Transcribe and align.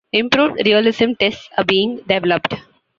Improved 0.11 0.63
realism 0.65 1.11
tests 1.19 1.47
are 1.59 1.63
being 1.63 1.97
developed. 1.97 2.55